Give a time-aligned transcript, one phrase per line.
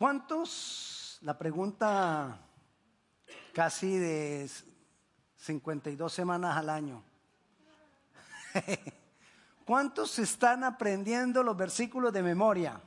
[0.00, 2.38] ¿Cuántos, la pregunta
[3.52, 4.50] casi de
[5.36, 7.02] 52 semanas al año,
[9.66, 12.80] ¿cuántos están aprendiendo los versículos de memoria?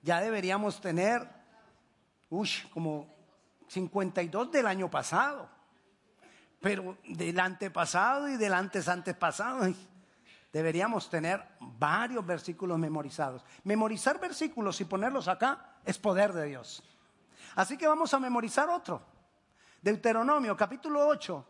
[0.00, 1.28] Ya deberíamos tener,
[2.30, 3.12] uy, como
[3.66, 5.48] 52 del año pasado,
[6.60, 9.74] pero del antepasado y del antes antepasado.
[10.52, 13.44] Deberíamos tener varios versículos memorizados.
[13.64, 16.82] Memorizar versículos y ponerlos acá es poder de Dios.
[17.54, 19.00] Así que vamos a memorizar otro.
[19.80, 21.46] Deuteronomio capítulo 8,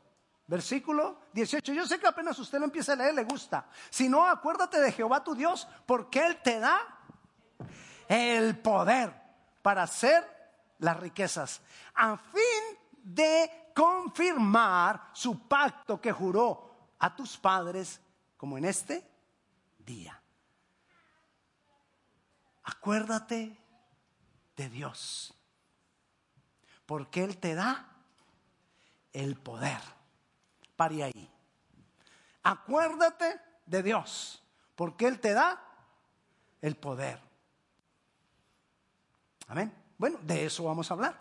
[0.47, 1.73] versículo 18.
[1.73, 3.66] Yo sé que apenas usted lo empieza a leer, le gusta.
[3.91, 6.79] Si no, acuérdate de Jehová tu Dios, porque Él te da
[8.07, 9.12] el poder
[9.62, 10.24] para hacer
[10.79, 11.62] las riquezas,
[11.95, 18.01] a fin de confirmar su pacto que juró a tus padres
[18.37, 19.02] como en este
[19.79, 20.21] día.
[22.65, 23.66] Acuérdate
[24.56, 25.34] de Dios,
[26.87, 27.88] porque Él te da
[29.12, 29.80] el poder.
[30.76, 31.30] Pare ahí.
[32.43, 34.43] Acuérdate de Dios,
[34.74, 35.62] porque Él te da
[36.60, 37.21] el poder.
[39.49, 39.73] Amén.
[39.99, 41.18] Bueno, de eso vamos a hablar.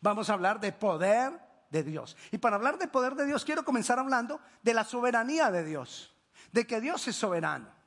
[0.00, 1.32] Vamos a hablar de poder
[1.70, 2.16] de Dios.
[2.30, 6.14] Y para hablar de poder de Dios, quiero comenzar hablando de la soberanía de Dios,
[6.52, 7.81] de que Dios es soberano.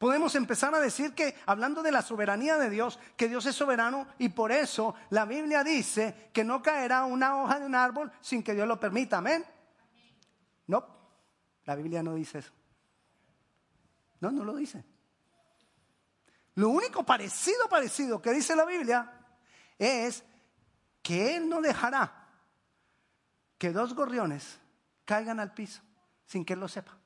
[0.00, 4.06] Podemos empezar a decir que, hablando de la soberanía de Dios, que Dios es soberano
[4.16, 8.42] y por eso la Biblia dice que no caerá una hoja de un árbol sin
[8.42, 9.18] que Dios lo permita.
[9.18, 9.44] Amén.
[10.68, 10.86] No,
[11.66, 12.50] la Biblia no dice eso.
[14.20, 14.82] No, no lo dice.
[16.54, 19.12] Lo único parecido, parecido que dice la Biblia
[19.78, 20.24] es
[21.02, 22.26] que Él no dejará
[23.58, 24.58] que dos gorriones
[25.04, 25.82] caigan al piso
[26.24, 26.99] sin que Él lo sepa.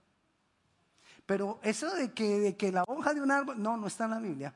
[1.26, 4.10] Pero eso de que, de que la hoja de un árbol, no, no está en
[4.10, 4.54] la Biblia.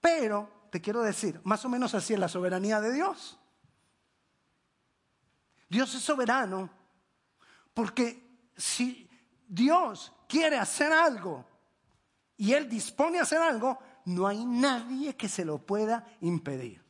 [0.00, 3.38] Pero te quiero decir, más o menos así es la soberanía de Dios.
[5.68, 6.70] Dios es soberano
[7.74, 9.08] porque si
[9.46, 11.44] Dios quiere hacer algo
[12.36, 16.82] y Él dispone a hacer algo, no hay nadie que se lo pueda impedir.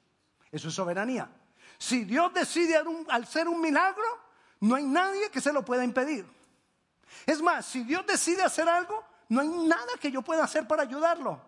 [0.52, 1.30] Eso es soberanía.
[1.78, 4.04] Si Dios decide hacer un milagro,
[4.60, 6.26] no hay nadie que se lo pueda impedir.
[7.24, 10.82] Es más, si Dios decide hacer algo, no hay nada que yo pueda hacer para
[10.82, 11.40] ayudarlo.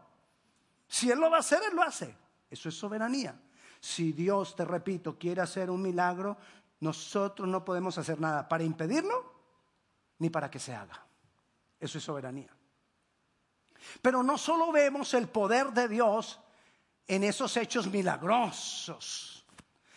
[0.89, 2.15] Si Él lo va a hacer, Él lo hace.
[2.50, 3.39] Eso es soberanía.
[3.81, 6.37] Si Dios, te repito, quiere hacer un milagro,
[6.81, 9.33] nosotros no podemos hacer nada para impedirlo
[10.19, 11.05] ni para que se haga.
[11.78, 12.50] Eso es soberanía.
[14.03, 16.41] Pero no solo vemos el poder de Dios
[17.06, 19.47] en esos hechos milagrosos,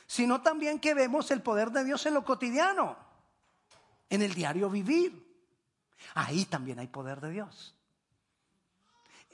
[0.05, 2.95] sino también que vemos el poder de Dios en lo cotidiano,
[4.09, 5.30] en el diario vivir.
[6.13, 7.75] Ahí también hay poder de Dios.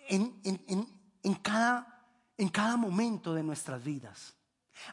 [0.09, 2.05] En, en, cada,
[2.38, 4.33] en cada momento de nuestras vidas,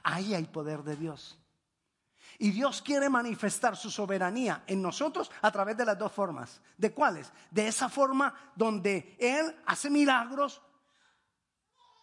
[0.03, 1.39] ahí hay poder de Dios.
[2.39, 6.61] Y Dios quiere manifestar su soberanía en nosotros a través de las dos formas.
[6.77, 7.33] ¿De cuáles?
[7.51, 10.61] De esa forma donde Él hace milagros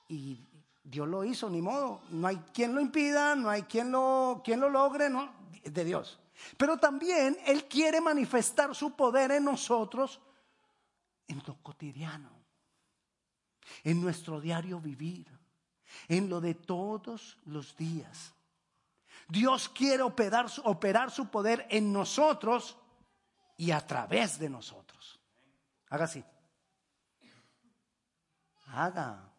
[0.08, 0.48] y
[0.84, 2.02] Dios lo hizo, ni modo.
[2.10, 5.32] No hay quien lo impida, no hay quien lo, quien lo logre, no,
[5.64, 6.20] de Dios.
[6.58, 10.20] Pero también Él quiere manifestar su poder en nosotros
[11.32, 12.30] en lo cotidiano,
[13.84, 15.28] en nuestro diario vivir,
[16.08, 18.34] en lo de todos los días.
[19.28, 22.78] Dios quiere operar, operar su poder en nosotros
[23.58, 25.20] y a través de nosotros.
[25.90, 26.24] Haga así.
[28.68, 29.30] Haga.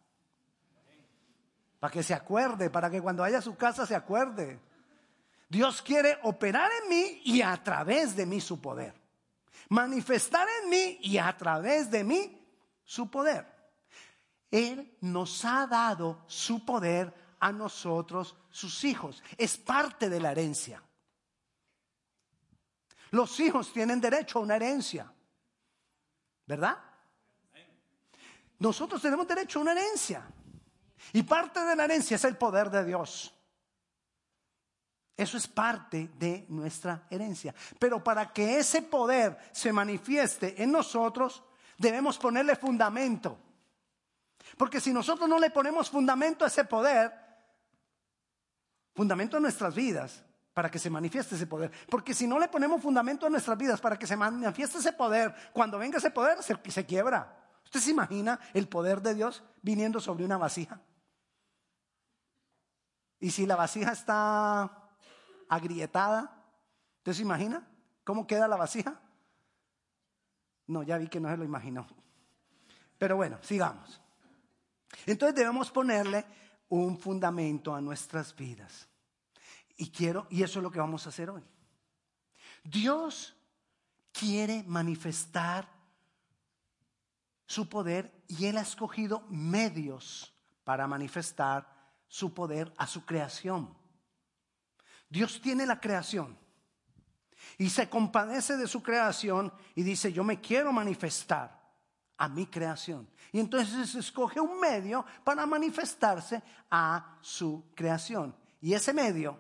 [1.79, 4.61] Para que se acuerde, para que cuando vaya a su casa se acuerde.
[5.53, 8.95] Dios quiere operar en mí y a través de mí su poder.
[9.69, 12.43] Manifestar en mí y a través de mí
[12.83, 13.47] su poder.
[14.51, 19.23] Él nos ha dado su poder a nosotros, sus hijos.
[19.37, 20.83] Es parte de la herencia.
[23.11, 25.13] Los hijos tienen derecho a una herencia.
[26.47, 26.79] ¿Verdad?
[28.59, 30.27] Nosotros tenemos derecho a una herencia.
[31.13, 33.35] Y parte de la herencia es el poder de Dios.
[35.17, 37.55] Eso es parte de nuestra herencia.
[37.79, 41.43] Pero para que ese poder se manifieste en nosotros,
[41.79, 43.39] debemos ponerle fundamento.
[44.57, 47.13] Porque si nosotros no le ponemos fundamento a ese poder,
[48.95, 50.25] fundamento a nuestras vidas
[50.55, 51.71] para que se manifieste ese poder.
[51.89, 55.35] Porque si no le ponemos fundamento a nuestras vidas para que se manifieste ese poder,
[55.53, 57.39] cuando venga ese poder se, se quiebra.
[57.65, 60.81] ¿Usted se imagina el poder de Dios viniendo sobre una vasija?
[63.21, 64.82] Y si la vasija está
[65.53, 66.35] agrietada,
[66.99, 67.69] ¿usted se imagina
[68.05, 68.99] cómo queda la vasija?
[70.67, 71.87] No, ya vi que no se lo imaginó.
[72.97, 74.01] Pero bueno, sigamos.
[75.05, 76.25] Entonces debemos ponerle
[76.71, 78.89] un fundamento a nuestras vidas.
[79.77, 81.43] Y quiero, y eso es lo que vamos a hacer hoy.
[82.65, 83.37] Dios
[84.11, 85.69] quiere manifestar
[87.45, 90.33] su poder y Él ha escogido medios
[90.65, 91.67] para manifestar
[92.09, 93.82] su poder a su creación.
[95.13, 96.39] Dios tiene la creación
[97.59, 101.61] y se compadece de su creación y dice, yo me quiero manifestar
[102.17, 103.07] a mi creación.
[103.31, 108.35] Y entonces escoge un medio para manifestarse a su creación.
[108.63, 109.39] Y ese medio,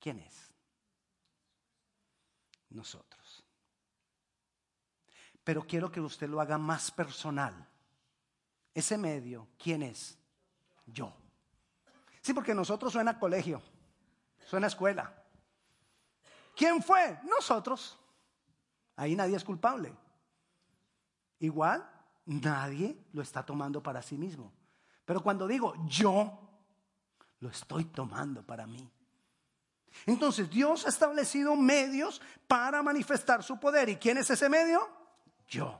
[0.00, 0.52] ¿quién es?
[2.70, 3.44] Nosotros.
[5.44, 7.68] Pero quiero que usted lo haga más personal.
[8.74, 10.18] Ese medio, ¿quién es?
[10.86, 11.16] Yo.
[12.20, 13.62] Sí, porque nosotros suena colegio,
[14.46, 15.12] suena escuela.
[16.56, 17.20] ¿Quién fue?
[17.24, 17.98] Nosotros.
[18.96, 19.94] Ahí nadie es culpable.
[21.40, 21.86] Igual,
[22.24, 24.52] nadie lo está tomando para sí mismo.
[25.04, 26.38] Pero cuando digo yo,
[27.40, 28.90] lo estoy tomando para mí.
[30.06, 33.88] Entonces Dios ha establecido medios para manifestar su poder.
[33.88, 34.88] ¿Y quién es ese medio?
[35.48, 35.78] Yo.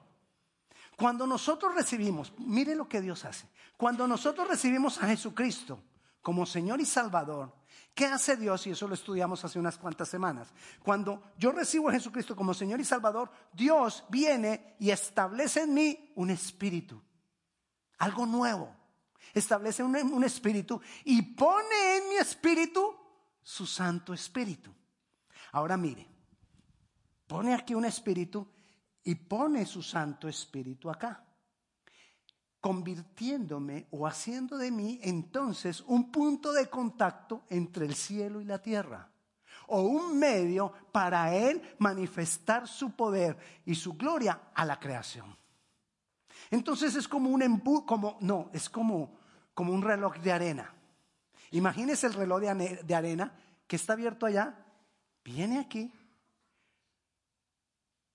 [0.96, 3.48] Cuando nosotros recibimos, mire lo que Dios hace.
[3.76, 5.82] Cuando nosotros recibimos a Jesucristo
[6.22, 7.52] como Señor y Salvador,
[7.96, 8.66] ¿Qué hace Dios?
[8.66, 10.52] Y eso lo estudiamos hace unas cuantas semanas.
[10.82, 16.12] Cuando yo recibo a Jesucristo como Señor y Salvador, Dios viene y establece en mí
[16.14, 17.02] un espíritu,
[17.96, 18.70] algo nuevo.
[19.32, 22.94] Establece un, un espíritu y pone en mi espíritu
[23.42, 24.70] su Santo Espíritu.
[25.52, 26.06] Ahora mire,
[27.26, 28.46] pone aquí un espíritu
[29.04, 31.25] y pone su Santo Espíritu acá
[32.60, 38.60] convirtiéndome o haciendo de mí entonces un punto de contacto entre el cielo y la
[38.60, 39.08] tierra,
[39.68, 45.36] o un medio para Él manifestar su poder y su gloria a la creación.
[46.50, 49.16] Entonces es como un embu como no, es como,
[49.54, 50.72] como un reloj de arena.
[51.50, 53.32] Imagínese el reloj de, de arena
[53.66, 54.64] que está abierto allá,
[55.24, 55.92] viene aquí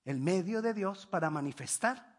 [0.06, 2.11] el medio de Dios para manifestar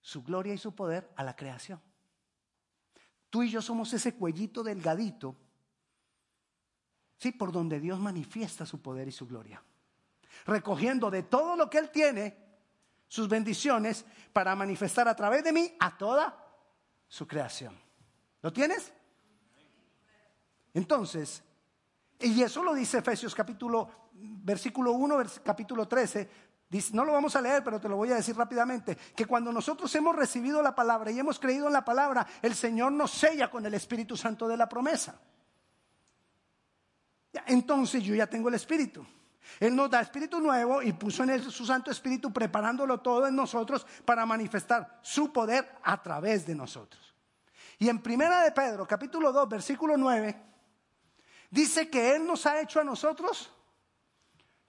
[0.00, 1.80] su gloria y su poder a la creación.
[3.28, 5.36] Tú y yo somos ese cuellito delgadito,
[7.16, 9.62] sí, por donde Dios manifiesta su poder y su gloria.
[10.46, 12.36] Recogiendo de todo lo que Él tiene,
[13.06, 16.44] sus bendiciones, para manifestar a través de mí a toda
[17.06, 17.78] su creación.
[18.42, 18.92] ¿Lo tienes?
[20.72, 21.42] Entonces,
[22.20, 26.49] y eso lo dice Efesios capítulo, versículo 1, capítulo 13,
[26.92, 29.92] no lo vamos a leer, pero te lo voy a decir rápidamente, que cuando nosotros
[29.96, 33.66] hemos recibido la palabra y hemos creído en la palabra, el Señor nos sella con
[33.66, 35.20] el Espíritu Santo de la promesa.
[37.46, 39.04] Entonces yo ya tengo el Espíritu.
[39.58, 43.34] Él nos da Espíritu nuevo y puso en él su Santo Espíritu preparándolo todo en
[43.34, 47.14] nosotros para manifestar su poder a través de nosotros.
[47.78, 50.40] Y en Primera de Pedro, capítulo 2, versículo 9,
[51.50, 53.50] dice que Él nos ha hecho a nosotros,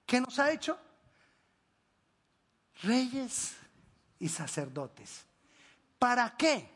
[0.06, 0.80] ¿qué nos ha hecho?
[2.82, 3.56] Reyes
[4.20, 5.26] y sacerdotes.
[5.98, 6.70] ¿Para qué?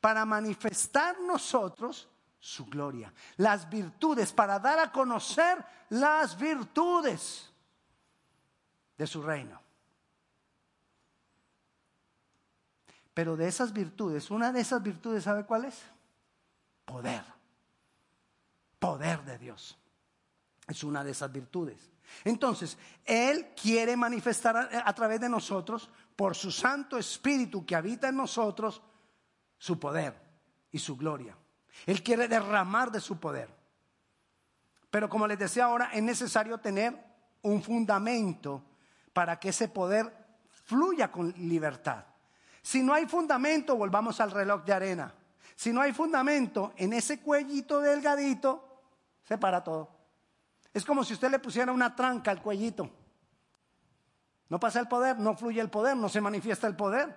[0.00, 7.50] Para manifestar nosotros su gloria, las virtudes, para dar a conocer las virtudes
[8.98, 9.60] de su reino.
[13.14, 15.80] Pero de esas virtudes, una de esas virtudes, ¿sabe cuál es?
[16.84, 17.24] Poder.
[18.78, 19.78] Poder de Dios.
[20.66, 21.93] Es una de esas virtudes.
[22.24, 28.16] Entonces, Él quiere manifestar a, través de nosotros, por su Santo Espíritu que habita en
[28.16, 28.82] nosotros,
[29.58, 30.14] su poder
[30.70, 31.36] y su gloria.
[31.86, 33.48] Él quiere derramar de su poder.
[34.90, 36.94] Pero como les decía ahora, es necesario tener
[37.42, 38.62] un fundamento
[39.12, 40.12] para que ese poder
[40.66, 42.04] fluya con libertad.
[42.62, 45.14] Si no hay fundamento, volvamos al reloj de arena.
[45.56, 48.82] Si no hay fundamento en ese cuellito delgadito,
[49.24, 49.93] se para todo.
[50.74, 52.90] Es como si usted le pusiera una tranca al cuellito.
[54.48, 57.16] No pasa el poder, no fluye el poder, no se manifiesta el poder.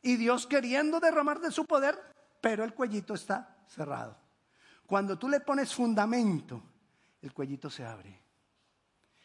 [0.00, 2.00] Y Dios queriendo derramar de su poder,
[2.40, 4.16] pero el cuellito está cerrado.
[4.86, 6.62] Cuando tú le pones fundamento,
[7.20, 8.18] el cuellito se abre.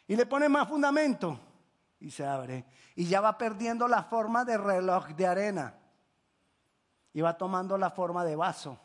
[0.05, 1.39] Y le pones más fundamento
[2.01, 2.65] y se abre.
[2.95, 5.75] Y ya va perdiendo la forma de reloj de arena.
[7.13, 8.79] Y va tomando la forma de vaso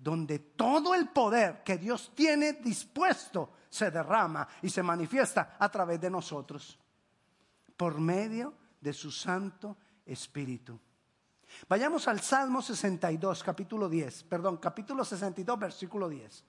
[0.00, 6.00] donde todo el poder que Dios tiene dispuesto se derrama y se manifiesta a través
[6.00, 6.78] de nosotros,
[7.76, 9.76] por medio de su Santo
[10.06, 10.80] Espíritu.
[11.68, 16.44] Vayamos al Salmo 62, capítulo 10, perdón, capítulo 62, versículo 10.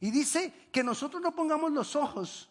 [0.00, 2.50] Y dice que nosotros no pongamos los ojos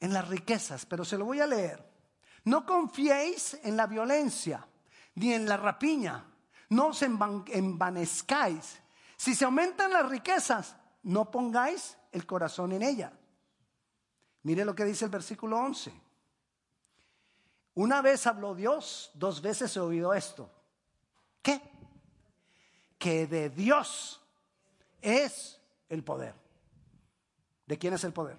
[0.00, 1.92] en las riquezas, pero se lo voy a leer.
[2.44, 4.66] No confiéis en la violencia,
[5.16, 6.30] ni en la rapiña.
[6.74, 8.82] No os envanezcáis.
[9.16, 13.12] Si se aumentan las riquezas, no pongáis el corazón en ella.
[14.42, 15.92] Mire lo que dice el versículo 11.
[17.74, 20.50] Una vez habló Dios, dos veces he oído esto.
[21.42, 21.62] ¿Qué?
[22.98, 24.20] Que de Dios
[25.00, 26.34] es el poder.
[27.66, 28.38] ¿De quién es el poder?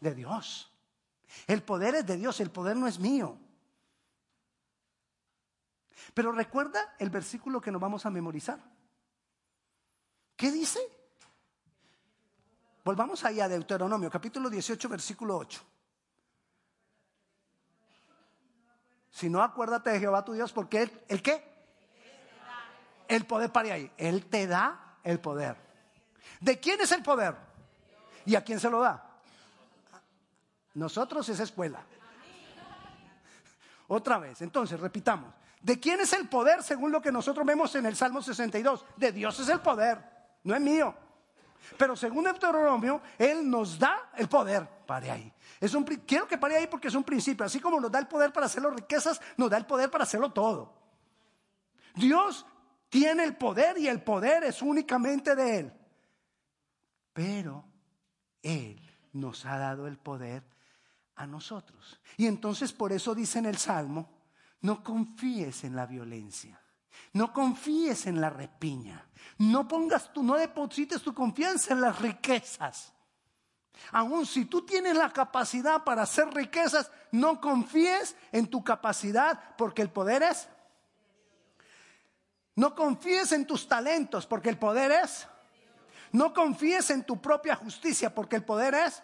[0.00, 0.72] De Dios.
[1.46, 3.38] El poder es de Dios, el poder no es mío.
[6.12, 8.58] Pero recuerda el versículo que nos vamos a memorizar.
[10.36, 10.80] ¿Qué dice?
[12.84, 15.60] Volvamos ahí a Deuteronomio, capítulo 18, versículo 8.
[19.10, 21.52] Si no, acuérdate de Jehová tu Dios, porque Él, ¿el qué?
[23.08, 23.90] El poder para ahí.
[23.96, 25.56] Él te da el poder.
[26.40, 27.36] ¿De quién es el poder?
[28.26, 29.20] ¿Y a quién se lo da?
[30.74, 31.84] Nosotros es escuela.
[33.86, 35.32] Otra vez, entonces, repitamos.
[35.64, 38.84] ¿De quién es el poder según lo que nosotros vemos en el Salmo 62?
[38.98, 39.98] De Dios es el poder,
[40.42, 40.94] no es mío.
[41.78, 44.68] Pero según Deuteronomio, Él nos da el poder.
[44.86, 45.32] Pare ahí.
[45.58, 47.46] Es un, quiero que pare ahí porque es un principio.
[47.46, 50.04] Así como nos da el poder para hacer las riquezas, nos da el poder para
[50.04, 50.74] hacerlo todo.
[51.94, 52.44] Dios
[52.90, 55.72] tiene el poder y el poder es únicamente de Él.
[57.14, 57.64] Pero
[58.42, 58.78] Él
[59.14, 60.42] nos ha dado el poder
[61.16, 61.98] a nosotros.
[62.18, 64.13] Y entonces por eso dice en el Salmo,
[64.64, 66.58] no confíes en la violencia,
[67.12, 69.06] no confíes en la repiña,
[69.36, 72.94] no pongas tu, no deposites tu confianza en las riquezas.
[73.92, 79.82] Aun si tú tienes la capacidad para hacer riquezas, no confíes en tu capacidad porque
[79.82, 80.48] el poder es.
[82.56, 85.26] No confíes en tus talentos porque el poder es.
[86.10, 89.02] No confíes en tu propia justicia porque el poder es.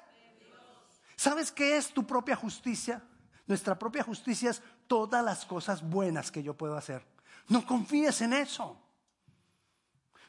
[1.17, 3.03] ¿Sabes qué es tu propia justicia?
[3.47, 7.07] Nuestra propia justicia es todas las cosas buenas que yo puedo hacer.
[7.47, 8.77] No confíes en eso.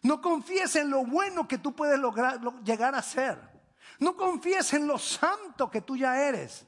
[0.03, 3.39] No confíes en lo bueno que tú puedes lograr, llegar a ser.
[3.97, 6.67] No confíes en lo santo que tú ya eres.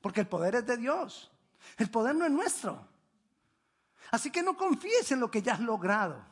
[0.00, 1.30] Porque el poder es de Dios.
[1.76, 2.88] El poder no es nuestro.
[4.10, 6.24] Así que no confíes en lo que ya has logrado.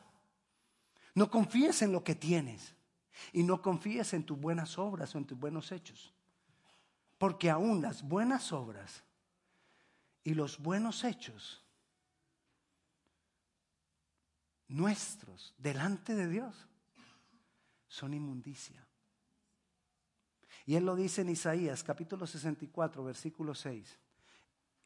[1.13, 2.73] No confíes en lo que tienes.
[3.33, 6.11] Y no confíes en tus buenas obras o en tus buenos hechos.
[7.19, 9.03] Porque aún las buenas obras
[10.23, 11.63] y los buenos hechos
[14.67, 16.67] nuestros delante de Dios
[17.87, 18.87] son inmundicia.
[20.65, 23.99] Y él lo dice en Isaías capítulo 64, versículo 6.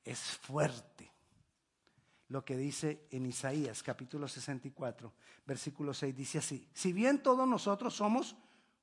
[0.04, 1.12] Es fuerte
[2.30, 5.14] lo que dice en Isaías capítulo 64,
[5.46, 6.16] versículo 6.
[6.16, 8.36] Dice así, si bien todos nosotros somos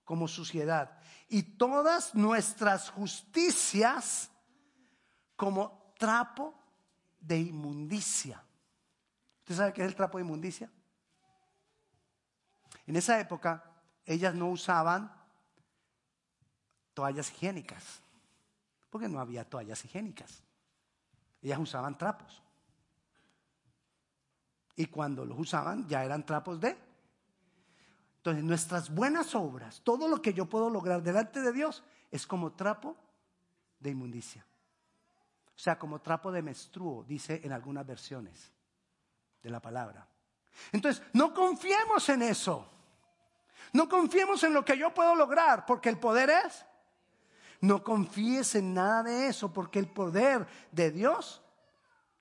[0.04, 4.30] como suciedad y todas nuestras justicias
[5.36, 6.54] como trapo
[7.18, 8.42] de inmundicia.
[9.38, 10.70] ¿Usted sabe qué es el trapo de inmundicia?
[12.86, 13.64] En esa época
[14.04, 15.10] ellas no usaban
[16.92, 18.02] toallas higiénicas,
[18.90, 20.42] porque no había toallas higiénicas.
[21.40, 22.42] Ellas usaban trapos.
[24.76, 26.76] Y cuando los usaban ya eran trapos de
[28.18, 32.52] entonces, nuestras buenas obras, todo lo que yo puedo lograr delante de Dios, es como
[32.52, 32.96] trapo
[33.78, 34.46] de inmundicia.
[35.56, 38.52] O sea, como trapo de menstruo, dice en algunas versiones
[39.42, 40.06] de la palabra.
[40.72, 42.70] Entonces, no confiemos en eso.
[43.72, 46.64] No confiemos en lo que yo puedo lograr, porque el poder es.
[47.60, 51.42] No confíes en nada de eso, porque el poder de Dios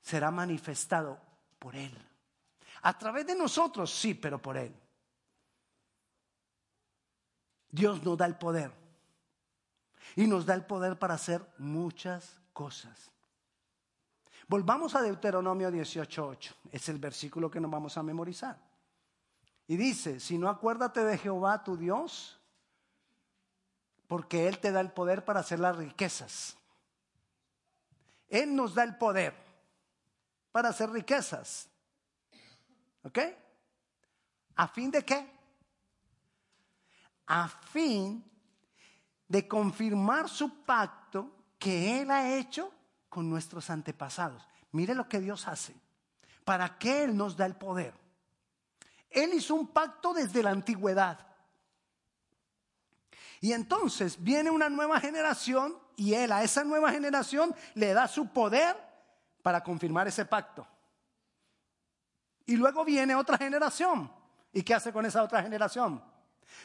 [0.01, 1.19] será manifestado
[1.59, 1.95] por Él.
[2.81, 4.75] A través de nosotros, sí, pero por Él.
[7.69, 8.71] Dios nos da el poder.
[10.15, 13.12] Y nos da el poder para hacer muchas cosas.
[14.47, 16.53] Volvamos a Deuteronomio 18.8.
[16.71, 18.57] Es el versículo que nos vamos a memorizar.
[19.67, 22.39] Y dice, si no acuérdate de Jehová tu Dios,
[24.07, 26.57] porque Él te da el poder para hacer las riquezas.
[28.27, 29.33] Él nos da el poder
[30.51, 31.69] para hacer riquezas.
[33.03, 33.19] ¿Ok?
[34.55, 35.33] ¿A fin de qué?
[37.27, 38.23] a fin
[39.27, 42.71] de confirmar su pacto que Él ha hecho
[43.13, 44.43] con nuestros antepasados.
[44.71, 45.75] Mire lo que Dios hace.
[46.43, 47.93] ¿Para qué Él nos da el poder?
[49.11, 51.19] Él hizo un pacto desde la antigüedad.
[53.39, 58.29] Y entonces viene una nueva generación y Él a esa nueva generación le da su
[58.29, 58.75] poder
[59.43, 60.65] para confirmar ese pacto.
[62.47, 64.11] Y luego viene otra generación.
[64.51, 66.03] ¿Y qué hace con esa otra generación?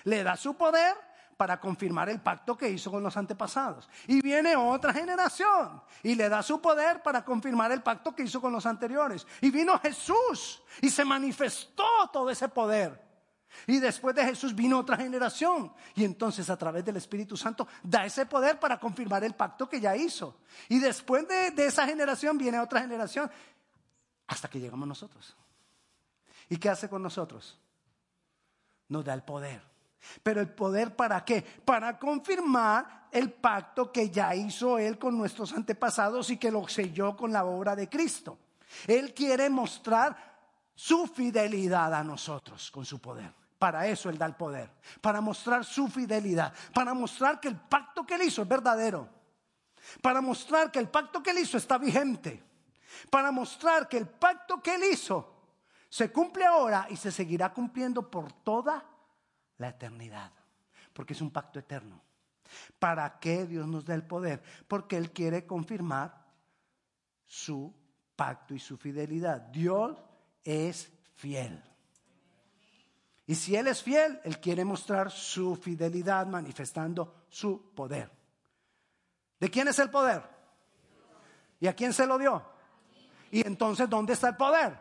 [0.05, 0.97] Le da su poder
[1.39, 3.89] para confirmar el pacto que hizo con los antepasados.
[4.09, 8.41] Y viene otra generación y le da su poder para confirmar el pacto que hizo
[8.41, 9.25] con los anteriores.
[9.41, 13.07] Y vino Jesús y se manifestó todo ese poder.
[13.69, 15.73] Y después de Jesús vino otra generación.
[15.95, 19.81] Y entonces a través del Espíritu Santo da ese poder para confirmar el pacto que
[19.81, 20.41] ya hizo.
[20.69, 23.31] Y después de, de esa generación viene otra generación
[24.27, 25.37] hasta que llegamos nosotros.
[26.49, 27.61] ¿Y qué hace con nosotros?
[28.89, 29.78] Nos da el poder.
[30.23, 31.43] Pero el poder para qué?
[31.43, 37.17] Para confirmar el pacto que ya hizo Él con nuestros antepasados y que lo selló
[37.17, 38.39] con la obra de Cristo.
[38.87, 40.17] Él quiere mostrar
[40.75, 43.33] su fidelidad a nosotros con su poder.
[43.59, 44.71] Para eso Él da el poder.
[45.01, 46.53] Para mostrar su fidelidad.
[46.73, 49.09] Para mostrar que el pacto que Él hizo es verdadero.
[50.01, 52.43] Para mostrar que el pacto que Él hizo está vigente.
[53.11, 55.35] Para mostrar que el pacto que Él hizo
[55.89, 58.85] se cumple ahora y se seguirá cumpliendo por toda
[59.59, 60.33] la eternidad.
[60.93, 62.01] Porque es un pacto eterno.
[62.79, 64.43] ¿Para qué Dios nos da el poder?
[64.67, 66.27] Porque Él quiere confirmar
[67.27, 67.75] su
[68.17, 69.41] pacto y su fidelidad.
[69.41, 69.97] Dios
[70.43, 71.63] es fiel.
[73.27, 78.11] Y si Él es fiel, Él quiere mostrar su fidelidad manifestando su poder.
[79.39, 80.23] ¿De quién es el poder?
[81.61, 82.43] ¿Y a quién se lo dio?
[83.31, 84.79] Y entonces, ¿dónde está el poder?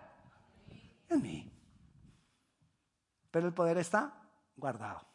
[1.09, 1.51] En mí.
[3.29, 4.16] Pero el poder está
[4.57, 5.05] guardado.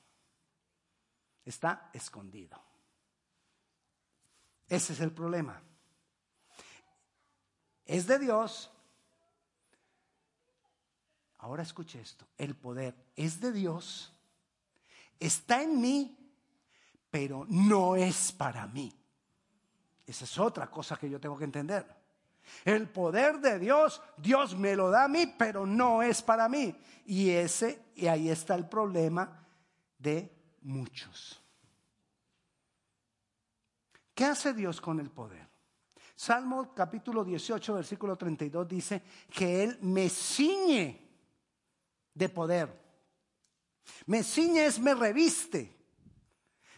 [1.45, 2.59] Está escondido.
[4.69, 5.61] Ese es el problema.
[7.85, 8.71] Es de Dios.
[11.39, 12.27] Ahora escuche esto.
[12.39, 14.13] El poder es de Dios.
[15.19, 16.17] Está en mí,
[17.11, 18.97] pero no es para mí.
[20.07, 22.02] Esa es otra cosa que yo tengo que entender.
[22.65, 26.75] El poder de Dios, Dios me lo da a mí, pero no es para mí.
[27.07, 29.45] Y ese, y ahí está el problema
[29.99, 30.33] de
[30.63, 31.41] muchos.
[34.15, 35.49] ¿Qué hace Dios con el poder?
[36.15, 41.01] Salmo capítulo 18, versículo 32 dice que Él me ciñe
[42.15, 42.81] de poder.
[44.07, 45.77] Me ciñe es me reviste.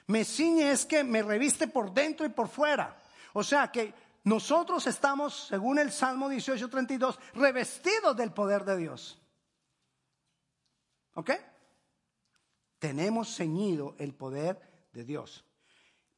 [0.07, 2.97] Me ciñe es que me reviste por dentro y por fuera.
[3.35, 3.93] O sea que
[4.25, 9.21] nosotros estamos, según el Salmo 18:32, revestidos del poder de Dios.
[11.15, 11.31] ¿Ok?
[12.79, 15.45] Tenemos ceñido el poder de Dios.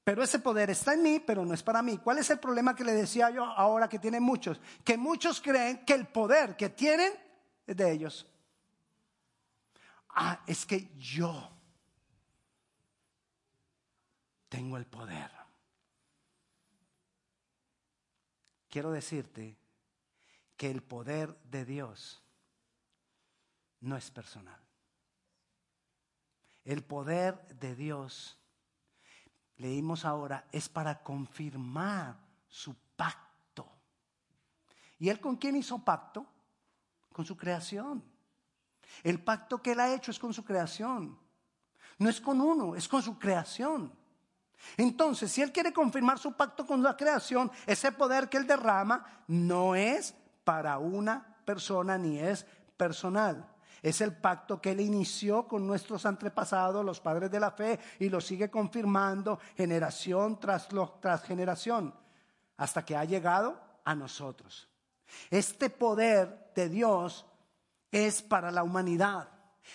[0.05, 1.99] Pero ese poder está en mí, pero no es para mí.
[1.99, 4.61] ¿Cuál es el problema que le decía yo ahora que tienen muchos?
[4.85, 7.13] Que muchos creen que el poder que tienen
[7.67, 8.27] es de ellos.
[10.11, 11.51] Ah, es que yo
[14.49, 15.46] tengo el poder.
[18.77, 19.57] Quiero decirte
[20.55, 22.23] que el poder de Dios
[23.81, 24.61] no es personal.
[26.63, 28.39] El poder de Dios,
[29.57, 32.19] leímos ahora, es para confirmar
[32.51, 33.67] su pacto.
[34.99, 36.27] ¿Y él con quién hizo pacto?
[37.15, 38.05] Con su creación.
[39.03, 41.19] El pacto que él ha hecho es con su creación.
[41.97, 43.91] No es con uno, es con su creación.
[44.77, 49.05] Entonces, si Él quiere confirmar su pacto con la creación, ese poder que Él derrama
[49.29, 50.15] no es
[50.45, 53.49] para una persona ni es personal.
[53.83, 58.09] Es el pacto que Él inició con nuestros antepasados, los padres de la fe, y
[58.09, 60.69] lo sigue confirmando generación tras,
[61.01, 61.95] tras generación,
[62.57, 64.69] hasta que ha llegado a nosotros.
[65.31, 67.27] Este poder de Dios
[67.91, 69.29] es para la humanidad.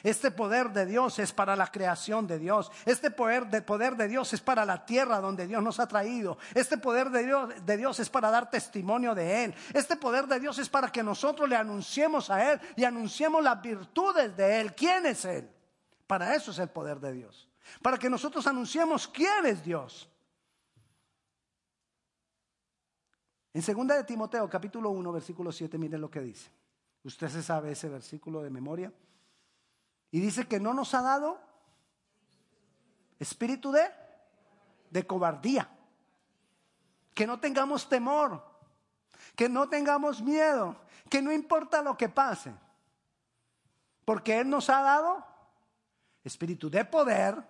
[0.04, 2.72] Este poder de Dios es para la creación de Dios.
[2.86, 6.38] Este poder de, poder de Dios es para la tierra donde Dios nos ha traído.
[6.56, 9.56] Este poder de Dios, es para dar testimonio de Él.
[9.74, 13.62] Este poder de Dios es para que nosotros le anunciemos a Él y anunciemos las
[13.62, 14.74] virtudes de Él.
[14.74, 15.50] ¿Quién es Él?
[16.08, 17.48] Para eso es el poder de Dios.
[17.82, 20.10] Para que nosotros anunciemos quién es Dios.
[23.54, 26.50] En 2 de Timoteo capítulo 1 versículo 7 miren lo que dice.
[27.04, 28.92] Usted se sabe ese versículo de memoria.
[30.12, 31.40] Y dice que no nos ha dado
[33.18, 33.90] espíritu de,
[34.90, 35.70] de cobardía.
[37.14, 38.44] Que no tengamos temor.
[39.36, 40.76] Que no tengamos miedo.
[41.10, 42.54] Que no importa lo que pase.
[44.04, 45.26] Porque Él nos ha dado
[46.24, 47.42] espíritu de poder,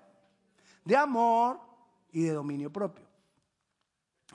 [0.86, 1.60] de amor
[2.12, 3.06] y de dominio propio.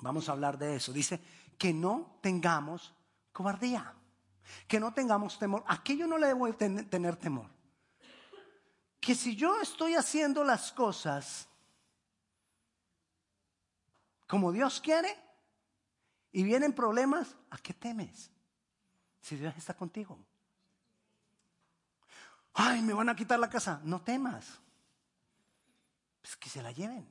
[0.00, 0.92] Vamos a hablar de eso.
[0.92, 1.20] Dice
[1.56, 2.92] que no tengamos
[3.32, 3.94] cobardía.
[4.66, 5.62] Que no tengamos temor.
[5.66, 7.55] ¿A qué yo no le debo tener temor?
[9.00, 11.48] Que si yo estoy haciendo las cosas
[14.26, 15.16] como Dios quiere
[16.32, 18.30] y vienen problemas, ¿a qué temes?
[19.20, 20.18] Si Dios está contigo.
[22.54, 23.80] Ay, me van a quitar la casa.
[23.84, 24.60] No temas.
[26.22, 27.06] Pues que se la lleven.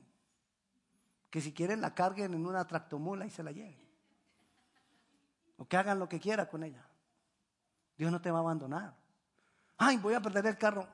[1.30, 3.78] Que si quieren la carguen en una tractomula y se la lleven.
[5.56, 6.84] O que hagan lo que quiera con ella.
[7.96, 8.94] Dios no te va a abandonar.
[9.78, 10.88] Ay, voy a perder el carro.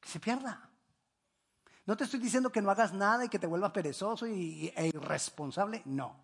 [0.00, 0.70] Que se pierda.
[1.86, 4.86] No te estoy diciendo que no hagas nada y que te vuelvas perezoso y, e
[4.88, 5.82] irresponsable.
[5.84, 6.16] No.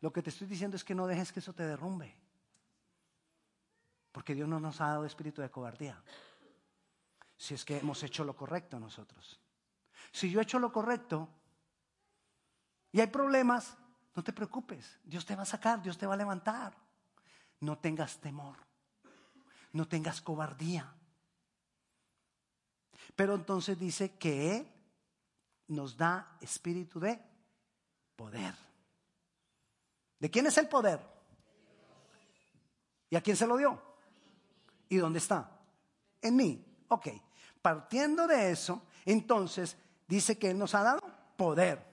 [0.00, 2.14] Lo que te estoy diciendo es que no dejes que eso te derrumbe.
[4.12, 6.02] Porque Dios no nos ha dado espíritu de cobardía.
[7.36, 9.40] Si es que hemos hecho lo correcto nosotros.
[10.12, 11.28] Si yo he hecho lo correcto
[12.92, 13.76] y hay problemas,
[14.14, 14.98] no te preocupes.
[15.04, 16.74] Dios te va a sacar, Dios te va a levantar.
[17.60, 18.56] No tengas temor.
[19.72, 20.94] No tengas cobardía.
[23.16, 24.68] Pero entonces dice que Él
[25.68, 27.18] nos da espíritu de
[28.14, 28.54] poder.
[30.18, 31.00] ¿De quién es el poder?
[33.08, 33.80] ¿Y a quién se lo dio?
[34.88, 35.50] ¿Y dónde está?
[36.20, 36.64] En mí.
[36.88, 37.08] Ok.
[37.62, 39.76] Partiendo de eso, entonces
[40.06, 41.00] dice que Él nos ha dado
[41.36, 41.84] poder.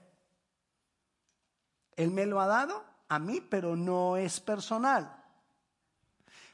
[1.96, 5.22] Él me lo ha dado a mí, pero no es personal.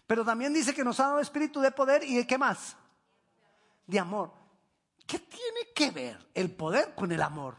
[0.07, 2.77] Pero también dice que nos ha dado espíritu de poder y de qué más?
[3.87, 4.40] De amor.
[5.11, 7.57] ¿Qué tiene que ver el poder con el amor?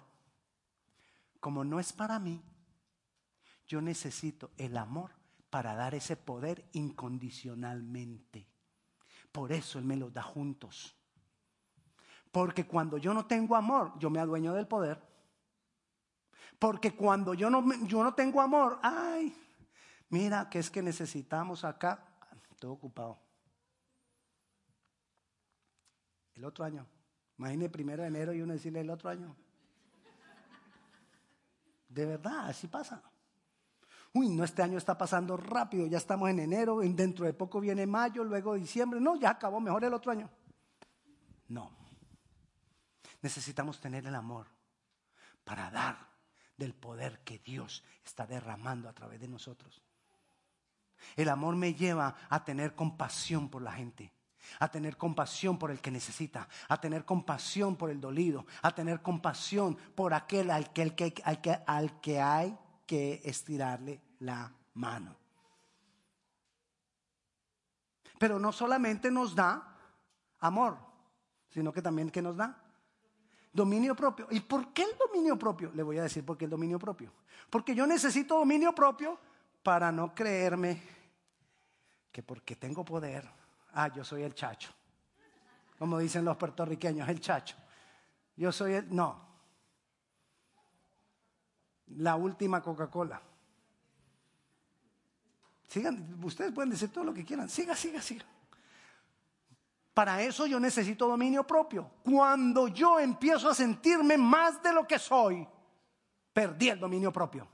[1.42, 2.42] Como no es para mí,
[3.68, 5.12] yo necesito el amor
[5.50, 8.48] para dar ese poder incondicionalmente.
[9.34, 10.96] Por eso Él me lo da juntos.
[12.32, 15.02] Porque cuando yo no tengo amor, yo me adueño del poder.
[16.58, 19.36] Porque cuando yo no, yo no tengo amor, ay,
[20.08, 22.02] mira, que es que necesitamos acá,
[22.50, 23.20] estoy ocupado.
[26.34, 26.88] El otro año.
[27.42, 29.36] Imagine primero de enero y uno decirle el otro año.
[31.90, 33.02] De verdad, así pasa.
[34.14, 37.88] Uy, no, este año está pasando rápido, ya estamos en enero, dentro de poco viene
[37.88, 40.30] mayo, luego diciembre, no, ya acabó, mejor el otro año.
[41.48, 41.72] No.
[43.24, 44.46] Necesitamos tener el amor
[45.44, 45.98] para dar
[46.56, 49.82] del poder que Dios está derramando a través de nosotros.
[51.16, 54.14] El amor me lleva a tener compasión por la gente
[54.60, 59.02] a tener compasión por el que necesita, a tener compasión por el dolido, a tener
[59.02, 61.14] compasión por aquel al que,
[61.66, 65.16] al que, hay que estirarle la mano.
[68.18, 69.78] Pero no solamente nos da
[70.40, 70.78] amor,
[71.50, 72.56] sino que también que nos da
[73.52, 74.28] dominio propio.
[74.32, 75.72] ¿Y por qué el dominio propio?
[75.74, 77.12] Le voy a decir por qué el dominio propio.
[77.50, 79.20] Porque yo necesito dominio propio
[79.64, 80.82] para no creerme
[82.12, 83.41] que porque tengo poder
[83.74, 84.72] ah, yo soy el chacho.
[85.78, 87.56] Como dicen los puertorriqueños, el chacho.
[88.36, 89.20] Yo soy el, no.
[91.98, 93.22] La última Coca-Cola.
[95.68, 97.50] Sigan, ustedes pueden decir todo lo que quieran.
[97.50, 98.26] Siga, siga, siga.
[99.94, 101.92] Para eso yo necesito dominio propio.
[102.04, 105.48] Cuando yo empiezo a sentirme más de lo que soy,
[106.34, 107.48] perdí el dominio propio.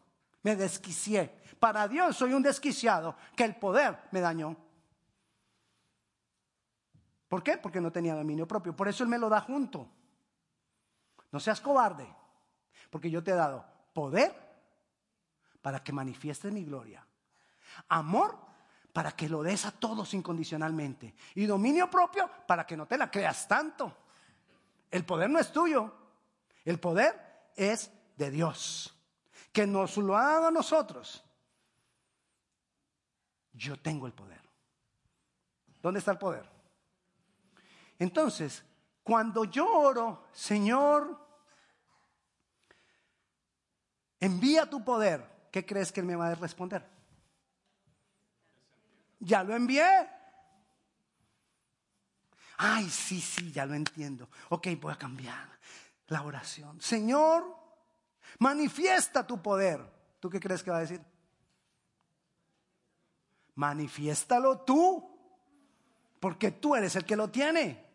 [0.43, 1.32] Me desquicié.
[1.60, 4.56] Para Dios soy un desquiciado que el poder me dañó.
[7.28, 7.58] ¿Por qué?
[7.58, 8.76] Porque no tenía dominio propio.
[8.76, 9.90] Por eso Él me lo da junto.
[11.32, 12.08] No seas cobarde,
[12.90, 14.34] porque yo te he dado poder
[15.62, 17.06] para que manifiestes mi gloria.
[17.90, 18.38] Amor
[18.94, 21.13] para que lo des a todos incondicionalmente.
[21.36, 23.96] Y dominio propio para que no te la creas tanto.
[24.90, 25.94] El poder no es tuyo.
[26.63, 28.98] El poder es de Dios.
[29.52, 31.24] Que nos lo ha dado a nosotros.
[33.54, 34.42] Yo tengo el poder.
[35.82, 36.57] ¿Dónde está el poder?
[37.99, 38.63] Entonces,
[39.03, 41.17] cuando yo oro, Señor,
[44.19, 46.86] envía tu poder, ¿qué crees que Él me va a responder?
[49.19, 50.10] Ya lo envié.
[52.57, 54.29] Ay, sí, sí, ya lo entiendo.
[54.49, 55.47] Ok, voy a cambiar
[56.07, 56.81] la oración.
[56.81, 57.55] Señor,
[58.39, 59.81] manifiesta tu poder.
[60.19, 61.01] ¿Tú qué crees que va a decir?
[63.55, 65.17] Manifiéstalo tú,
[66.19, 67.87] porque tú eres el que lo tiene.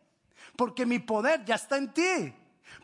[0.57, 2.35] Porque mi poder ya está en ti.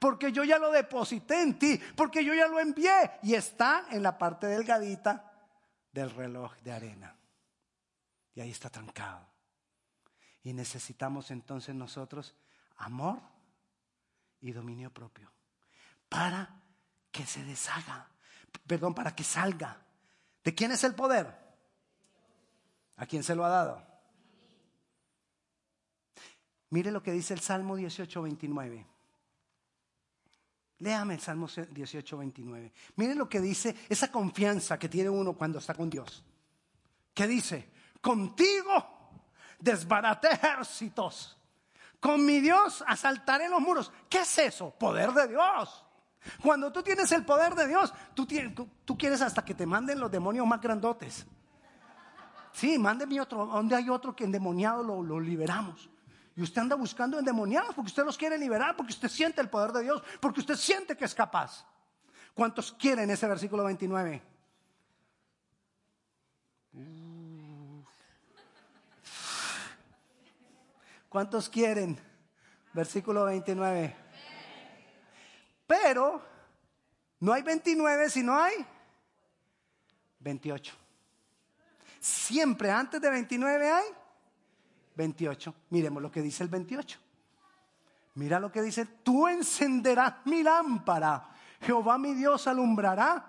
[0.00, 1.80] Porque yo ya lo deposité en ti.
[1.96, 3.12] Porque yo ya lo envié.
[3.22, 5.32] Y está en la parte delgadita
[5.92, 7.16] del reloj de arena.
[8.34, 9.26] Y ahí está trancado.
[10.42, 12.34] Y necesitamos entonces nosotros
[12.76, 13.20] amor
[14.40, 15.30] y dominio propio.
[16.08, 16.60] Para
[17.10, 18.08] que se deshaga.
[18.66, 19.76] Perdón, para que salga.
[20.44, 21.36] ¿De quién es el poder?
[22.96, 23.87] ¿A quién se lo ha dado?
[26.70, 28.86] Mire lo que dice el Salmo 18, 29.
[30.80, 32.72] Léame el Salmo 18, 29.
[32.96, 36.22] Mire lo que dice esa confianza que tiene uno cuando está con Dios.
[37.14, 37.68] ¿Qué dice?
[38.00, 38.98] Contigo
[39.58, 41.36] desbaraté ejércitos.
[41.98, 43.90] Con mi Dios asaltaré los muros.
[44.08, 44.70] ¿Qué es eso?
[44.70, 45.84] Poder de Dios.
[46.42, 48.26] Cuando tú tienes el poder de Dios, tú,
[48.96, 51.26] quieres hasta que te manden los demonios más grandotes.
[52.52, 53.46] Sí, mándeme otro.
[53.46, 55.90] Donde hay otro que endemoniado lo liberamos?
[56.38, 59.72] Y usted anda buscando endemoniados porque usted los quiere liberar, porque usted siente el poder
[59.72, 61.66] de Dios, porque usted siente que es capaz.
[62.32, 64.22] ¿Cuántos quieren ese versículo 29?
[71.08, 71.98] ¿Cuántos quieren?
[72.72, 73.96] Versículo 29.
[75.66, 76.22] Pero
[77.18, 78.64] no hay 29 si no hay
[80.20, 80.72] 28.
[81.98, 83.97] Siempre antes de 29 hay
[84.98, 85.54] 28.
[85.70, 86.98] Miremos lo que dice el 28.
[88.14, 91.30] Mira lo que dice, tú encenderás mi lámpara,
[91.60, 93.24] Jehová mi Dios alumbrará.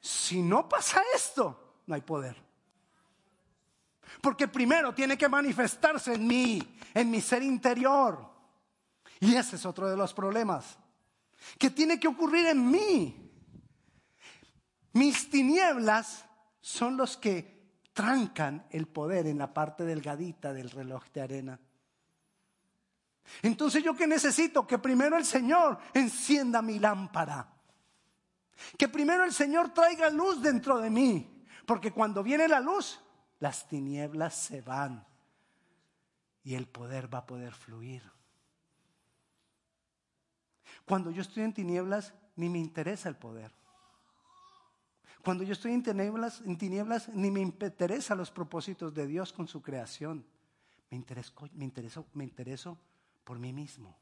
[0.00, 2.36] Si no pasa esto, no hay poder.
[4.20, 6.62] Porque primero tiene que manifestarse en mí,
[6.94, 8.30] en mi ser interior.
[9.18, 10.78] Y ese es otro de los problemas.
[11.58, 13.32] Que tiene que ocurrir en mí.
[14.92, 16.24] Mis tinieblas
[16.60, 17.53] son los que
[17.94, 21.60] trancan el poder en la parte delgadita del reloj de arena.
[23.40, 27.48] Entonces yo que necesito que primero el Señor encienda mi lámpara.
[28.76, 31.46] Que primero el Señor traiga luz dentro de mí.
[31.64, 33.00] Porque cuando viene la luz,
[33.38, 35.06] las tinieblas se van.
[36.42, 38.02] Y el poder va a poder fluir.
[40.84, 43.52] Cuando yo estoy en tinieblas, ni me interesa el poder.
[45.24, 49.48] Cuando yo estoy en tinieblas, en tinieblas ni me interesa los propósitos de Dios con
[49.48, 50.26] su creación.
[50.90, 52.78] Me intereso, me intereso, me intereso
[53.24, 53.96] por mí mismo,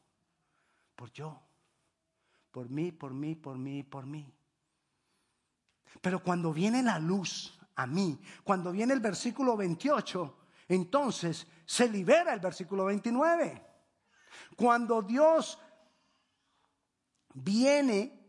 [0.97, 1.41] por yo,
[2.51, 4.35] por mí, por mí, por mí, por mí.
[6.01, 10.37] Pero cuando viene la luz a mí, cuando viene el versículo 28,
[10.69, 13.65] entonces se libera el versículo 29.
[14.57, 15.57] Cuando Dios
[17.35, 18.22] viene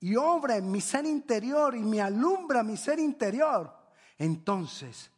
[0.00, 3.76] y obra en mi ser interior y me alumbra mi ser interior,
[4.18, 5.10] entonces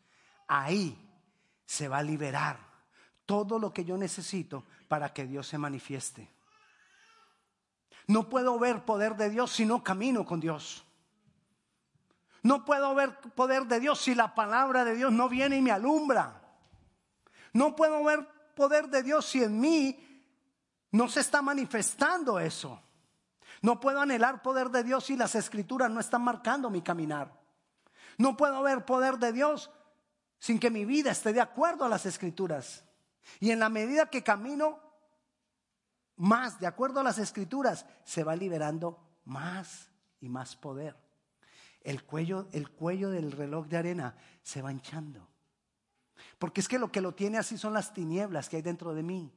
[0.49, 0.99] ahí
[1.65, 2.59] se va a liberar
[3.25, 6.29] todo lo que yo necesito para que Dios se manifieste.
[8.09, 10.85] No puedo ver poder de Dios si no camino con Dios.
[12.43, 15.71] No puedo ver poder de Dios si la palabra de Dios no viene y me
[15.71, 16.43] alumbra.
[17.53, 20.25] No puedo ver poder de Dios si en mí
[20.91, 22.83] no se está manifestando eso.
[23.63, 27.33] No puedo anhelar poder de Dios si las escrituras no están marcando mi caminar.
[28.19, 29.71] No puedo ver poder de Dios
[30.39, 32.85] sin que mi vida esté de acuerdo a las escrituras.
[33.39, 34.81] Y en la medida que camino
[36.17, 39.89] más de acuerdo a las escrituras, se va liberando más
[40.21, 40.97] y más poder.
[41.83, 45.29] El cuello, el cuello del reloj de arena se va hinchando.
[46.39, 49.05] Porque es que lo que lo tiene así son las tinieblas que hay dentro de
[49.05, 49.33] mí.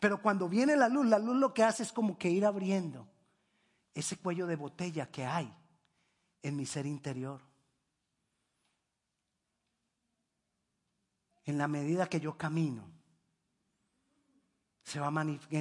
[0.00, 3.11] Pero cuando viene la luz, la luz lo que hace es como que ir abriendo
[3.94, 5.52] ese cuello de botella que hay
[6.42, 7.40] en mi ser interior.
[11.44, 12.84] En la medida que yo camino,
[14.84, 15.12] se va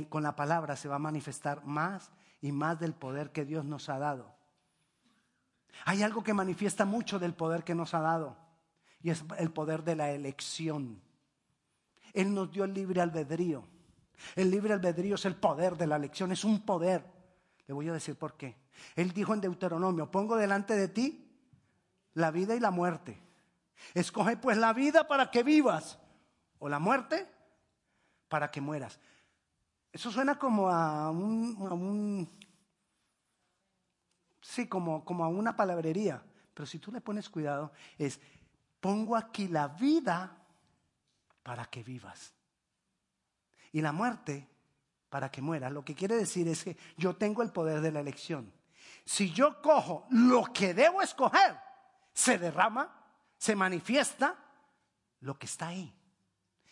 [0.09, 3.87] con la palabra se va a manifestar más y más del poder que Dios nos
[3.89, 4.35] ha dado.
[5.85, 8.37] Hay algo que manifiesta mucho del poder que nos ha dado
[9.01, 11.01] y es el poder de la elección.
[12.13, 13.63] Él nos dio el libre albedrío.
[14.35, 17.20] El libre albedrío es el poder de la elección, es un poder.
[17.67, 18.57] Le voy a decir por qué.
[18.95, 21.31] Él dijo en Deuteronomio, pongo delante de ti
[22.13, 23.21] la vida y la muerte.
[23.93, 25.99] Escoge pues la vida para que vivas
[26.59, 27.27] o la muerte
[28.27, 28.99] para que mueras.
[29.91, 32.29] Eso suena como a un,
[34.41, 36.23] sí, como, como a una palabrería.
[36.53, 38.19] Pero si tú le pones cuidado, es,
[38.79, 40.37] pongo aquí la vida
[41.43, 42.33] para que vivas.
[43.73, 44.47] Y la muerte
[45.11, 45.69] para que muera.
[45.69, 48.51] Lo que quiere decir es que yo tengo el poder de la elección.
[49.03, 51.59] Si yo cojo lo que debo escoger,
[52.13, 52.89] se derrama,
[53.37, 54.37] se manifiesta
[55.19, 55.93] lo que está ahí.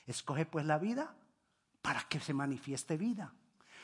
[0.08, 1.14] Escoge pues la vida
[1.82, 3.34] para que se manifieste vida.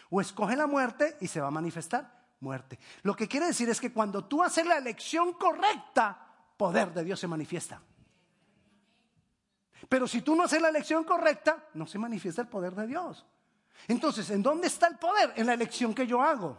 [0.09, 2.79] O escoge la muerte y se va a manifestar muerte.
[3.03, 7.19] Lo que quiere decir es que cuando tú haces la elección correcta, poder de Dios
[7.19, 7.81] se manifiesta.
[9.89, 13.25] Pero si tú no haces la elección correcta, no se manifiesta el poder de Dios.
[13.87, 15.33] Entonces, ¿en dónde está el poder?
[15.35, 16.57] En la elección que yo hago.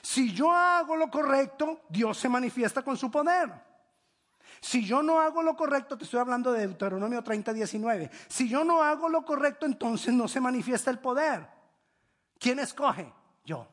[0.00, 3.50] Si yo hago lo correcto, Dios se manifiesta con su poder.
[4.60, 8.10] Si yo no hago lo correcto, te estoy hablando de Deuteronomio 30, 19.
[8.28, 11.46] Si yo no hago lo correcto, entonces no se manifiesta el poder.
[12.38, 13.12] ¿Quién escoge?
[13.44, 13.68] Yo.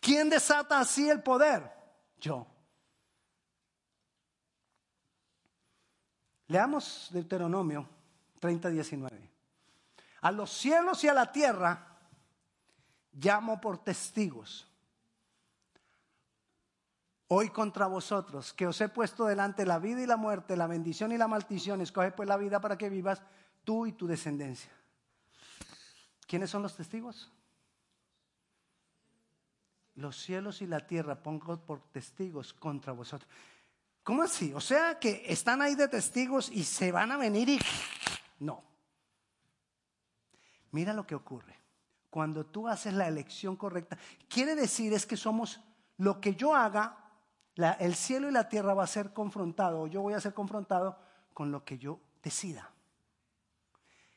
[0.00, 1.70] ¿Quién desata así el poder?
[2.18, 2.46] Yo.
[6.48, 7.88] Leamos Deuteronomio
[8.40, 9.31] 30, 19.
[10.22, 11.98] A los cielos y a la tierra
[13.12, 14.66] llamo por testigos
[17.34, 21.12] hoy contra vosotros, que os he puesto delante la vida y la muerte, la bendición
[21.12, 21.80] y la maldición.
[21.80, 23.22] Escoge pues la vida para que vivas
[23.64, 24.70] tú y tu descendencia.
[26.26, 27.32] ¿Quiénes son los testigos?
[29.94, 33.30] Los cielos y la tierra pongo por testigos contra vosotros.
[34.02, 34.52] ¿Cómo así?
[34.52, 37.58] O sea que están ahí de testigos y se van a venir y...
[38.40, 38.71] No.
[40.72, 41.58] Mira lo que ocurre.
[42.10, 43.96] Cuando tú haces la elección correcta,
[44.28, 45.60] quiere decir es que somos
[45.96, 46.98] lo que yo haga,
[47.78, 50.98] el cielo y la tierra va a ser confrontado, o yo voy a ser confrontado
[51.32, 52.70] con lo que yo decida.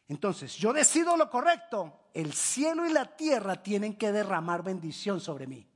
[0.08, 5.48] Entonces, yo decido lo correcto, el cielo y la tierra tienen que derramar bendición sobre
[5.48, 5.68] mí.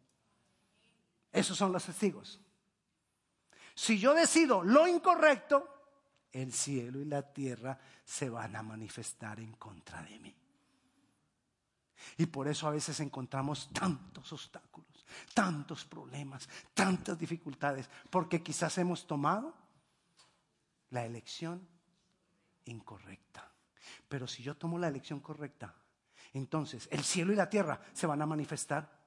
[1.32, 2.40] Esos son los testigos.
[3.76, 5.68] Si yo decido lo incorrecto,
[6.32, 10.39] el cielo y la tierra se van a manifestar en contra de mí.
[12.18, 19.08] Y por eso a veces encontramos tantos obstáculos, tantos problemas, tantas dificultades, porque quizás hemos
[19.08, 19.54] tomado
[20.92, 21.68] la elección
[22.66, 23.52] incorrecta.
[24.08, 25.74] Pero si yo tomo la elección correcta,
[26.34, 28.99] entonces el cielo y la tierra se van a manifestar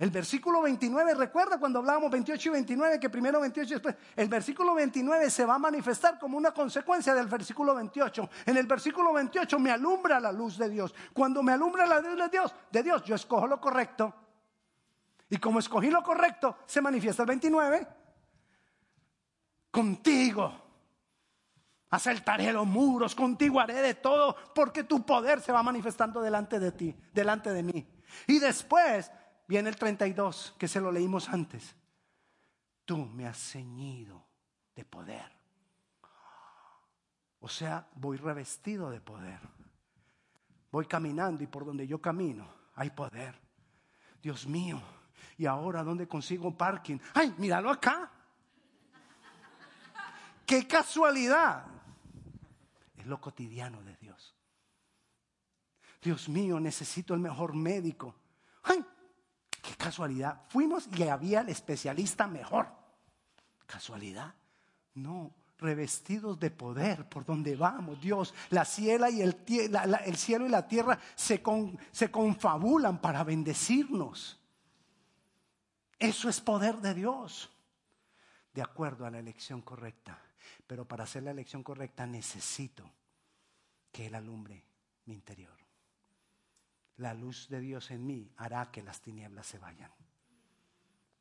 [0.00, 4.30] el versículo 29, recuerda cuando hablábamos 28 y 29, que primero 28 y después, el
[4.30, 8.30] versículo 29 se va a manifestar como una consecuencia del versículo 28.
[8.46, 10.94] En el versículo 28 me alumbra la luz de Dios.
[11.12, 14.14] Cuando me alumbra la luz de Dios, de Dios, yo escojo lo correcto.
[15.28, 17.86] Y como escogí lo correcto, se manifiesta el 29.
[19.70, 20.50] Contigo
[21.90, 26.72] asaltaré los muros, contigo haré de todo, porque tu poder se va manifestando delante de
[26.72, 27.86] ti, delante de mí.
[28.26, 29.10] Y después
[29.50, 31.74] Viene el 32, que se lo leímos antes.
[32.84, 34.24] Tú me has ceñido
[34.76, 35.28] de poder.
[37.40, 39.40] O sea, voy revestido de poder.
[40.70, 43.40] Voy caminando y por donde yo camino hay poder.
[44.22, 44.80] Dios mío,
[45.36, 46.98] ¿y ahora dónde consigo parking?
[47.12, 48.08] ¡Ay, míralo acá!
[50.46, 51.66] ¡Qué casualidad!
[52.96, 54.32] Es lo cotidiano de Dios.
[56.00, 58.14] Dios mío, necesito el mejor médico.
[58.62, 58.86] ¡Ay!
[59.62, 60.42] Qué casualidad.
[60.48, 62.68] Fuimos y había el especialista mejor.
[63.66, 64.34] ¿Casualidad?
[64.94, 68.00] No, revestidos de poder por donde vamos.
[68.00, 69.36] Dios, la, ciela y el,
[70.04, 71.42] el cielo y la tierra se,
[71.92, 74.38] se confabulan para bendecirnos.
[75.98, 77.50] Eso es poder de Dios,
[78.54, 80.18] de acuerdo a la elección correcta.
[80.66, 82.90] Pero para hacer la elección correcta necesito
[83.92, 84.64] que Él alumbre
[85.04, 85.59] mi interior
[87.00, 89.90] la luz de Dios en mí hará que las tinieblas se vayan.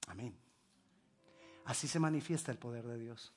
[0.07, 0.37] Amén.
[1.65, 3.33] Así se manifiesta el poder de Dios.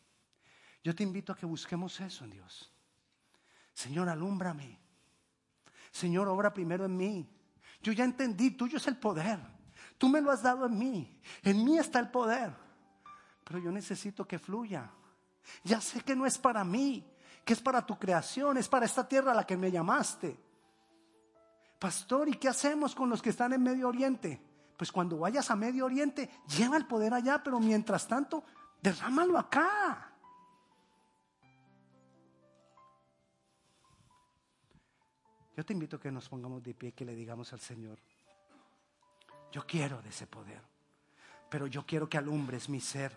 [0.82, 2.72] Yo te invito a que busquemos eso en Dios.
[3.72, 4.80] Señor, alúmbrame.
[5.92, 7.30] Señor, obra primero en mí.
[7.80, 9.38] Yo ya entendí, tuyo es el poder.
[9.96, 11.20] Tú me lo has dado en mí.
[11.44, 12.52] En mí está el poder.
[13.44, 14.90] Pero yo necesito que fluya.
[15.62, 17.08] Ya sé que no es para mí,
[17.44, 20.51] que es para tu creación, es para esta tierra a la que me llamaste.
[21.82, 24.40] Pastor, ¿y qué hacemos con los que están en Medio Oriente?
[24.76, 28.44] Pues cuando vayas a Medio Oriente, lleva el poder allá, pero mientras tanto,
[28.80, 30.14] derrámalo acá.
[35.56, 37.98] Yo te invito a que nos pongamos de pie y que le digamos al Señor,
[39.50, 40.62] yo quiero de ese poder,
[41.50, 43.12] pero yo quiero que alumbres mi ser.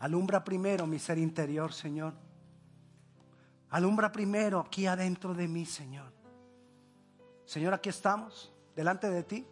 [0.00, 2.12] Alumbra primero mi ser interior, Señor.
[3.70, 6.15] Alumbra primero aquí adentro de mí, Señor.
[7.46, 9.46] Señor, aquí estamos delante de ti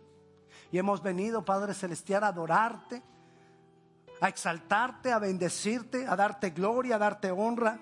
[0.71, 3.01] y hemos venido, Padre Celestial, a adorarte,
[4.21, 7.79] a exaltarte, a bendecirte, a darte gloria, a darte honra.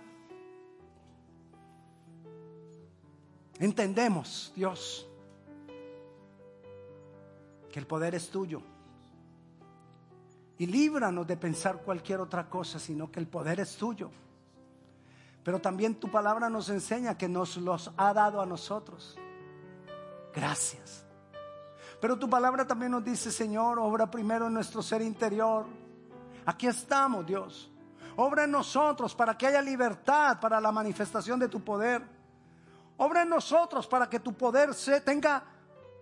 [3.58, 5.08] Entendemos, Dios,
[7.72, 8.60] que el poder es tuyo.
[10.58, 14.10] Y líbranos de pensar cualquier otra cosa, sino que el poder es tuyo.
[15.42, 19.18] Pero también tu palabra nos enseña que nos los ha dado a nosotros.
[20.34, 21.04] Gracias.
[22.00, 25.66] Pero tu palabra también nos dice, Señor, obra primero en nuestro ser interior.
[26.44, 27.70] Aquí estamos, Dios.
[28.16, 32.02] Obra en nosotros para que haya libertad para la manifestación de tu poder.
[32.96, 35.44] Obra en nosotros para que tu poder se tenga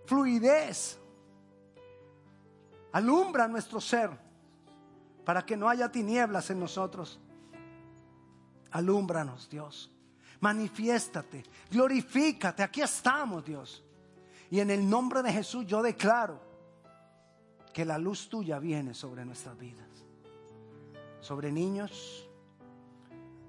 [0.05, 0.97] fluidez.
[2.91, 4.09] Alumbra nuestro ser
[5.23, 7.19] para que no haya tinieblas en nosotros.
[8.71, 9.91] Alúmbranos, Dios.
[10.39, 12.63] Manifiéstate, glorifícate.
[12.63, 13.83] Aquí estamos, Dios.
[14.51, 16.37] Y en el nombre de Jesús yo declaro
[17.73, 19.87] que la luz tuya viene sobre nuestras vidas,
[21.21, 22.27] sobre niños,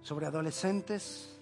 [0.00, 1.40] sobre adolescentes,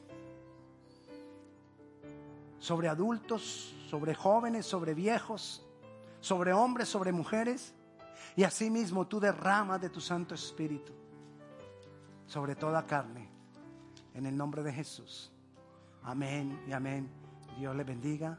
[2.58, 5.62] sobre adultos, sobre jóvenes, sobre viejos,
[6.20, 7.74] sobre hombres, sobre mujeres.
[8.36, 10.94] Y asimismo tú derramas de tu Santo Espíritu
[12.26, 13.28] sobre toda carne.
[14.14, 15.30] En el nombre de Jesús.
[16.02, 17.10] Amén y amén.
[17.58, 18.38] Dios le bendiga.